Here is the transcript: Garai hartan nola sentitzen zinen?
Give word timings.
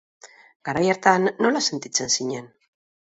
Garai 0.69 0.87
hartan 0.93 1.29
nola 1.47 1.61
sentitzen 1.73 2.09
zinen? 2.15 2.49